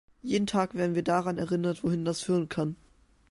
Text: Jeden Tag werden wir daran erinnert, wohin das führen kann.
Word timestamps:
Jeden 0.23 0.47
Tag 0.47 0.73
werden 0.73 0.95
wir 0.95 1.03
daran 1.03 1.37
erinnert, 1.37 1.83
wohin 1.83 2.05
das 2.05 2.21
führen 2.21 2.49
kann. 2.49 2.75